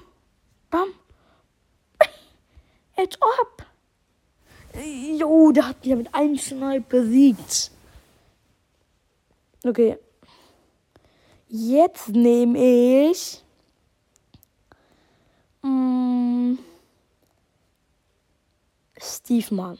Bam. 0.69 0.89
Edge 2.95 3.17
up. 3.39 3.70
Jo, 4.73 5.51
der 5.51 5.67
hat 5.67 5.79
mich 5.79 5.89
ja 5.89 5.95
mit 5.95 6.13
einem 6.13 6.37
Snipe 6.37 6.85
besiegt. 6.87 7.71
Okay. 9.63 9.97
Jetzt 11.47 12.09
nehme 12.09 12.57
ich. 13.09 13.43
Mm, 15.61 16.55
Steve 18.97 19.53
Mann. 19.53 19.77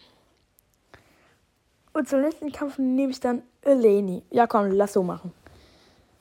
Und 1.94 2.08
zum 2.08 2.22
letzten 2.22 2.52
Kampf 2.52 2.78
nehme 2.78 3.12
ich 3.12 3.20
dann 3.20 3.44
Eleni. 3.62 4.24
Ja, 4.32 4.48
komm, 4.48 4.72
lass 4.72 4.94
so 4.94 5.04
machen. 5.04 5.32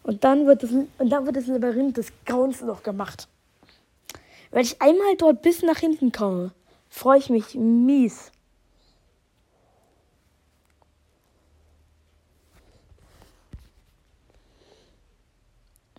Und 0.03 0.25
dann 0.25 0.47
wird 0.47 0.63
das, 0.63 0.71
und 0.71 1.11
dann 1.11 1.27
wird 1.27 1.37
das 1.37 1.47
Labyrinth 1.47 1.97
des 1.97 2.13
Grauens 2.25 2.61
noch 2.63 2.83
gemacht. 2.83 3.29
Wenn 4.51 4.63
ich 4.63 4.81
einmal 4.81 5.17
dort 5.17 5.43
bis 5.43 5.63
nach 5.63 5.79
hinten 5.79 6.11
komme, 6.11 6.53
freue 6.89 7.19
ich 7.19 7.31
mich 7.31 7.55
mies. 7.55 8.33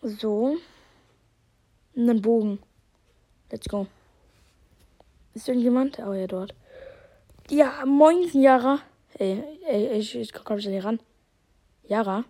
So. 0.01 0.57
Und 1.95 2.07
dann 2.07 2.21
Bogen. 2.21 2.59
Let's 3.51 3.67
go. 3.67 3.87
Ist 5.33 5.47
irgendjemand? 5.47 5.99
Oh 5.99 6.13
ja, 6.13 6.27
dort. 6.27 6.55
Ja, 7.49 7.85
moin, 7.85 8.29
Yara. 8.33 8.79
Ey, 9.13 9.43
ey, 9.67 9.99
ich, 9.99 10.15
ich 10.15 10.33
komm 10.33 10.57
an 10.57 10.61
hier 10.61 10.83
ran. 10.83 10.99
Yara. 11.83 12.23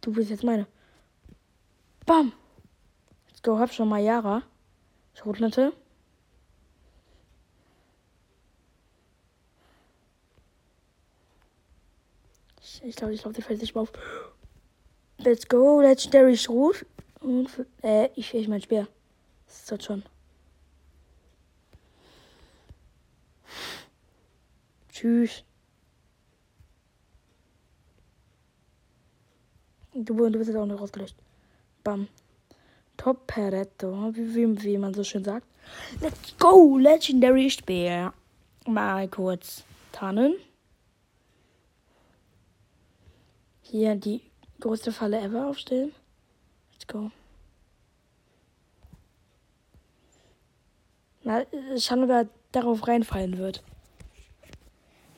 Du 0.00 0.12
bist 0.12 0.30
jetzt 0.30 0.42
meine. 0.42 0.66
Bam. 2.06 2.32
Let's 3.28 3.42
go, 3.42 3.58
hab 3.58 3.72
schon 3.72 3.88
mal 3.88 4.02
Yara. 4.02 4.42
Schrotnette. 5.14 5.72
Ich 12.84 12.96
glaube, 12.96 13.14
ich 13.14 13.20
glaube, 13.20 13.34
die 13.34 13.42
fällt 13.42 13.60
sich 13.60 13.74
mal 13.74 13.82
auf. 13.82 13.92
Let's 15.24 15.46
go, 15.46 15.80
Legendary 15.80 16.36
Schrot. 16.36 16.84
Und, 17.20 17.48
äh, 17.82 18.08
ich, 18.16 18.34
ich 18.34 18.48
mein 18.48 18.60
Speer. 18.60 18.88
Das 19.46 19.58
ist 19.60 19.70
das 19.70 19.84
schon. 19.84 20.02
Tschüss. 24.90 25.44
Du, 29.94 30.14
du 30.28 30.38
bist 30.38 30.48
jetzt 30.48 30.56
auch 30.56 30.66
noch 30.66 30.80
rausgelöscht. 30.80 31.16
Bam. 31.84 32.08
Top 32.96 33.26
Peretto, 33.28 34.12
wie, 34.14 34.34
wie, 34.34 34.62
wie 34.62 34.78
man 34.78 34.92
so 34.92 35.04
schön 35.04 35.22
sagt. 35.22 35.46
Let's 36.00 36.36
go, 36.38 36.78
Legendary 36.78 37.48
Speer. 37.48 38.12
Mal 38.66 39.06
kurz 39.08 39.62
tarnen. 39.92 40.34
Hier 43.62 43.94
die 43.94 44.31
größte 44.62 44.92
Falle 44.92 45.20
ever 45.20 45.48
aufstellen. 45.48 45.92
Let's 46.72 46.86
go. 46.86 47.10
Na, 51.24 51.44
schauen, 51.78 52.08
wer 52.08 52.28
darauf 52.52 52.86
reinfallen 52.86 53.38
wird. 53.38 53.62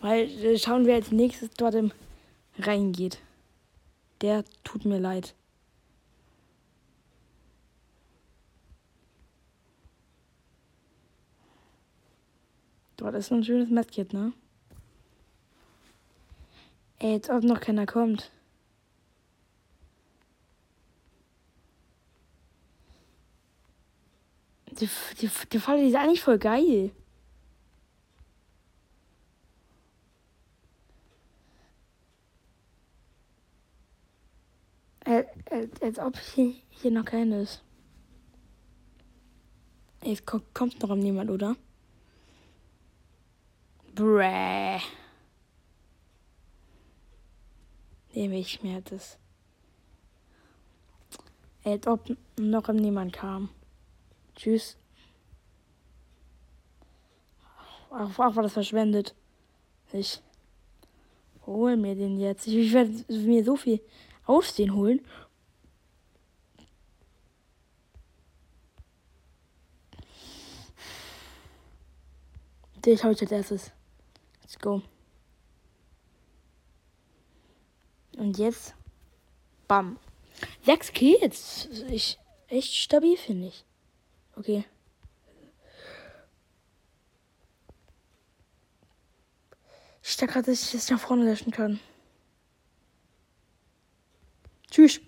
Weil 0.00 0.28
äh, 0.44 0.58
schauen, 0.58 0.86
wer 0.86 0.96
als 0.96 1.12
nächstes 1.12 1.50
dort 1.50 1.74
im 1.74 1.92
reingeht. 2.58 3.18
Der 4.22 4.44
tut 4.64 4.86
mir 4.86 4.98
leid. 4.98 5.34
Dort 12.96 13.14
ist 13.14 13.30
ein 13.30 13.44
schönes 13.44 13.68
Medkit, 13.68 14.14
ne? 14.14 14.32
Ey, 16.98 17.12
jetzt 17.12 17.28
ob 17.28 17.42
noch 17.42 17.60
keiner 17.60 17.84
kommt. 17.84 18.30
Die, 24.80 24.88
die, 25.20 25.30
die 25.52 25.58
Falle 25.58 25.82
die 25.82 25.88
ist 25.88 25.94
eigentlich 25.96 26.22
voll 26.22 26.38
geil. 26.38 26.90
Als, 35.04 35.26
als, 35.50 35.82
als 35.82 35.98
ob 35.98 36.18
hier, 36.18 36.54
hier 36.70 36.90
noch 36.90 37.04
keiner 37.04 37.40
ist. 37.40 37.62
Jetzt 40.02 40.26
kommt 40.26 40.82
noch 40.82 40.94
niemand, 40.96 41.30
oder? 41.30 41.56
Bräh. 43.94 44.80
Nehme 48.12 48.38
ich 48.38 48.62
mir 48.62 48.80
das. 48.82 49.18
Als 51.64 51.86
ob 51.86 52.16
noch 52.38 52.68
niemand 52.68 53.12
kam. 53.12 53.48
Tschüss. 54.34 54.76
Ach, 57.90 58.10
ach, 58.18 58.36
war 58.36 58.42
das 58.42 58.52
verschwendet. 58.52 59.14
Ich 59.92 60.20
hol 61.46 61.76
mir 61.76 61.94
den 61.94 62.18
jetzt. 62.18 62.46
Ich, 62.46 62.56
ich 62.56 62.72
werde 62.72 62.90
mir 63.08 63.44
so 63.44 63.56
viel 63.56 63.80
Aufstehen 64.26 64.74
holen. 64.74 65.00
Den 72.84 73.02
habe 73.02 73.12
ich 73.14 73.22
als 73.22 73.32
erstes. 73.32 73.72
Let's 74.42 74.58
go. 74.58 74.82
Und 78.18 78.36
jetzt. 78.38 78.74
Bam. 79.68 79.98
Sechs 80.62 80.92
Kills. 80.92 81.68
Ich, 81.88 82.18
echt 82.48 82.74
stabil, 82.74 83.16
finde 83.16 83.48
ich. 83.48 83.64
Okay. 84.36 84.64
Ich 90.02 90.16
dachte 90.16 90.32
gerade, 90.32 90.50
dass 90.50 90.62
ich 90.62 90.72
das 90.72 90.90
nach 90.90 91.00
vorne 91.00 91.24
löschen 91.24 91.50
kann. 91.50 91.80
Tschüss. 94.70 95.00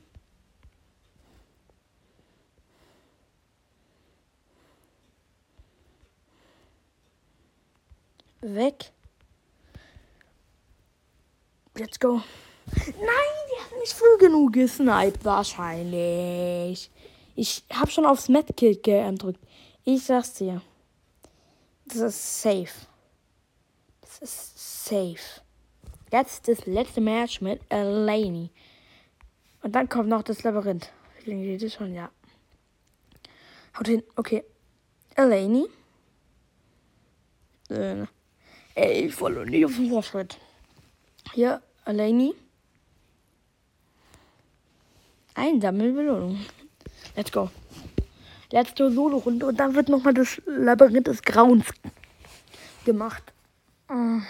Weg. 8.40 8.92
Let's 11.74 11.98
go. 11.98 12.22
Nein, 12.74 12.94
die 12.96 13.62
hat 13.62 13.80
nicht 13.80 13.92
früh 13.92 14.18
genug 14.18 14.52
gesniped, 14.54 15.24
wahrscheinlich. 15.24 16.90
Ich 17.38 17.64
habe 17.70 17.90
schon 17.90 18.06
aufs 18.06 18.30
Medkit 18.30 18.82
gedrückt. 18.82 19.40
Ich 19.84 20.04
sag's 20.04 20.32
dir. 20.32 20.62
Das 21.84 21.98
ist 21.98 22.42
safe. 22.42 22.86
Das 24.00 24.18
ist 24.22 24.86
safe. 24.86 25.42
Jetzt 26.10 26.48
das 26.48 26.64
letzte 26.64 27.02
Match 27.02 27.42
mit 27.42 27.60
Elaine. 27.68 28.48
Und 29.62 29.72
dann 29.72 29.88
kommt 29.88 30.08
noch 30.08 30.22
das 30.22 30.42
Labyrinth. 30.42 30.90
Geht 31.24 31.62
das 31.62 31.74
schon, 31.74 31.94
ja. 31.94 32.10
Haut 33.78 33.86
hin. 33.86 34.02
Okay. 34.16 34.42
Elaine. 35.14 35.66
Äh, 37.68 38.06
ey, 38.74 39.06
ich 39.06 39.20
wollte 39.20 39.44
nicht 39.44 39.66
auf 39.66 39.76
den 39.76 39.90
Vorschritt. 39.90 40.38
Hier, 41.34 41.60
Elaine. 41.84 42.32
Einsammeln 45.34 45.94
Belohnung. 45.94 46.46
Let's 47.16 47.32
go. 47.32 47.50
Letzte 48.52 48.90
Solo-Runde 48.90 49.46
und 49.46 49.58
dann 49.58 49.74
wird 49.74 49.88
nochmal 49.88 50.14
das 50.14 50.40
Labyrinth 50.46 51.06
des 51.06 51.22
Grauens 51.22 51.64
gemacht. 52.84 53.32
Mm. 53.88 54.20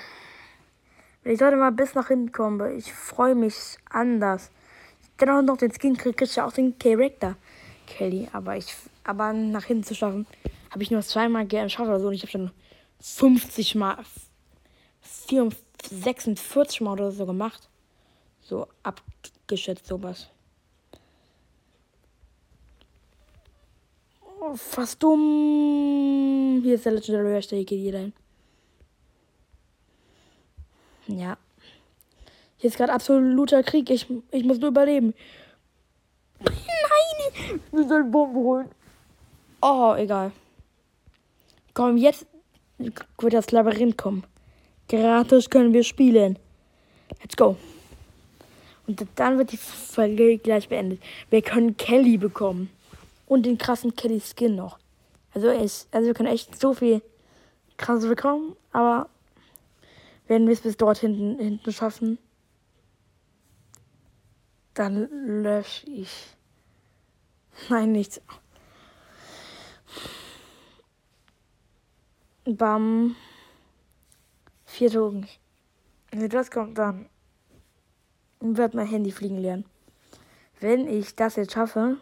Ich 1.25 1.41
sollte 1.41 1.57
mal 1.57 1.73
bis 1.73 1.95
nach 1.95 2.09
hinten 2.09 2.31
kommen. 2.31 2.79
Ich 2.79 2.93
freue 2.93 3.35
mich 3.35 3.55
anders. 3.91 4.51
Wenn 5.19 5.31
auch 5.31 5.43
noch 5.43 5.57
den 5.57 5.73
Skin 5.73 5.97
kriege, 5.97 6.15
kriegst 6.15 6.37
du 6.37 6.45
auch 6.45 6.53
den 6.53 6.79
Charakter. 6.79 7.37
Kelly. 7.87 8.29
Aber 8.33 8.57
ich, 8.57 8.73
aber 9.03 9.33
nach 9.33 9.65
hinten 9.65 9.83
zu 9.83 9.97
schaffen, 9.97 10.27
habe 10.71 10.85
ich 10.85 10.93
nur 10.93 11.03
zweimal 11.03 11.47
geschafft 11.47 11.89
oder 11.89 11.99
so. 11.99 12.09
Und 12.09 12.15
ich 12.15 12.23
habe 12.23 12.31
schon 12.31 12.51
50 13.01 13.75
Mal, 13.75 13.99
46 15.03 16.81
Mal 16.83 16.93
oder 16.93 17.11
so 17.11 17.27
gemacht. 17.27 17.69
So 18.43 18.69
abgeschätzt 18.85 19.87
sowas. 19.87 20.29
Oh, 24.49 24.55
fast 24.55 25.03
dumm. 25.03 26.61
Hier 26.63 26.75
ist 26.75 26.85
der 26.85 26.93
Legendary 26.93 27.33
Hashtag, 27.33 27.67
geht 27.67 27.81
hier 27.81 27.95
rein. 27.95 28.13
Ja. 31.09 31.37
Hier 32.57 32.69
ist 32.69 32.77
gerade 32.77 32.93
absoluter 32.93 33.63
Krieg. 33.65 33.91
Ich, 33.91 34.07
ich 34.31 34.45
muss 34.45 34.59
nur 34.59 34.71
überleben. 34.71 35.15
Nein! 36.41 37.61
Wir 37.73 37.89
sollen 37.89 38.11
Bomben 38.11 38.37
holen. 38.37 38.69
Oh, 39.63 39.95
egal. 39.97 40.31
Komm, 41.75 41.97
jetzt 41.97 42.27
wird 42.79 43.35
das 43.35 43.51
Labyrinth 43.51 43.99
kommen. 43.99 44.25
Gratis 44.89 45.51
können 45.51 45.73
wir 45.73 45.83
spielen. 45.83 46.39
Let's 47.21 47.37
go. 47.37 47.57
Und 48.87 49.05
dann 49.17 49.39
wird 49.39 49.51
die 49.51 49.57
Folge 49.57 50.39
gleich 50.39 50.69
beendet. 50.69 51.01
Wir 51.31 51.43
können 51.43 51.77
Kelly 51.77 52.17
bekommen. 52.17 52.71
Und 53.27 53.45
den 53.45 53.59
krassen 53.59 53.95
Kelly 53.95 54.21
Skin 54.21 54.55
noch. 54.55 54.79
Also, 55.35 55.51
ich, 55.51 55.87
also 55.91 56.07
wir 56.07 56.15
können 56.15 56.29
echt 56.29 56.59
so 56.59 56.73
viel 56.75 57.03
krasses 57.77 58.09
bekommen, 58.09 58.57
aber 58.73 59.09
wenn 60.29 60.47
wir 60.47 60.53
es 60.53 60.61
bis 60.61 60.77
dort 60.77 60.99
hinten, 60.99 61.39
hinten 61.39 61.73
schaffen, 61.73 62.19
dann 64.75 65.09
lösche 65.43 65.89
ich. 65.89 66.37
Nein, 67.69 67.93
nichts. 67.93 68.21
Bam. 72.45 73.17
Vier 74.65 74.91
Token. 74.91 75.27
Wenn 76.11 76.29
das 76.29 76.51
kommt, 76.51 76.79
dann 76.79 77.09
wird 78.41 78.75
mein 78.75 78.87
Handy 78.87 79.11
fliegen 79.11 79.39
lernen. 79.39 79.65
Wenn 80.61 80.87
ich 80.89 81.17
das 81.17 81.37
jetzt 81.37 81.53
schaffe, 81.53 81.99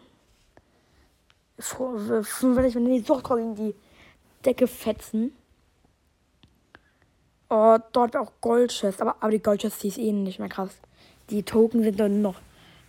werde 1.57 2.67
ich 2.67 2.75
mir 2.75 3.03
sofort 3.03 3.39
in 3.39 3.55
die 3.55 3.75
Decke 4.45 4.67
fetzen. 4.67 5.33
Oh, 7.49 7.77
dort 7.91 8.15
auch 8.15 8.31
Goldchest. 8.41 9.01
Aber, 9.01 9.15
aber 9.19 9.31
die 9.31 9.41
Goldchest, 9.41 9.83
die 9.83 9.87
ist 9.87 9.97
eh 9.97 10.11
nicht 10.11 10.39
mehr 10.39 10.49
krass. 10.49 10.77
Die 11.29 11.43
Token 11.43 11.83
sind 11.83 11.99
dann 11.99 12.21
noch, 12.21 12.35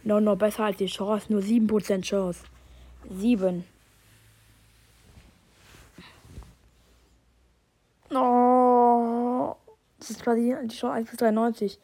noch, 0.03 0.21
noch 0.21 0.37
besser 0.37 0.65
als 0.65 0.79
die 0.79 0.87
Chance. 0.87 1.33
Nur 1.33 1.43
7% 1.43 2.03
Chance. 2.03 2.41
7. 3.11 3.65
Oh. 8.13 9.55
Das 9.99 10.11
ist 10.11 10.23
quasi 10.23 10.55
die 10.65 10.69
Chance 10.69 10.93
1 10.93 11.11
bis 11.11 11.19
93. 11.19 11.79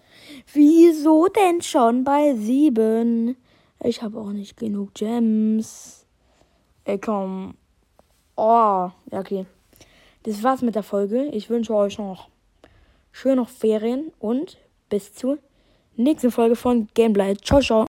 Wieso 0.52 1.28
denn 1.28 1.62
schon 1.62 2.04
bei 2.04 2.34
7? 2.34 3.36
Ich 3.84 4.02
habe 4.02 4.18
auch 4.18 4.32
nicht 4.32 4.56
genug 4.56 4.94
Gems. 4.94 6.01
Ey, 6.84 6.98
komm. 6.98 7.54
Oh, 8.36 8.90
ja, 9.10 9.20
okay. 9.20 9.46
Das 10.24 10.42
war's 10.42 10.62
mit 10.62 10.74
der 10.74 10.82
Folge. 10.82 11.26
Ich 11.26 11.50
wünsche 11.50 11.74
euch 11.74 11.98
noch 11.98 12.28
schöne 13.12 13.44
Ferien 13.44 14.12
und 14.18 14.58
bis 14.88 15.14
zur 15.14 15.38
nächsten 15.96 16.30
Folge 16.30 16.56
von 16.56 16.88
Gameplay. 16.94 17.36
Ciao, 17.36 17.60
ciao. 17.60 17.86